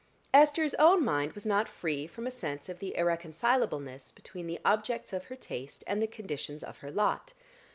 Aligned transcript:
Esther's 0.33 0.73
own 0.79 1.05
mind 1.05 1.33
was 1.33 1.45
not 1.45 1.69
free 1.69 2.07
from 2.07 2.25
a 2.25 2.31
sense 2.31 2.67
of 2.67 2.79
irreconcilableness 2.81 4.09
between 4.15 4.47
the 4.47 4.59
objects 4.65 5.13
of 5.13 5.25
her 5.25 5.35
taste 5.35 5.83
and 5.85 6.01
the 6.01 6.07
conditions 6.07 6.63
of 6.63 6.79
her 6.79 6.89
lot. 6.89 7.35